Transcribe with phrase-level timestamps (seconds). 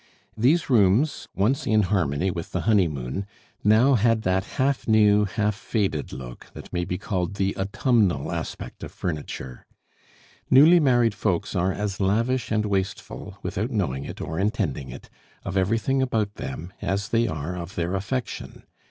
[0.35, 3.27] These rooms, once in harmony with the honeymoon,
[3.63, 8.81] now had that half new, half faded look that may be called the autumnal aspect
[8.81, 9.67] of furniture.
[10.49, 15.07] Newly married folks are as lavish and wasteful, without knowing it or intending it,
[15.45, 18.63] of everything about them as they are of their affection.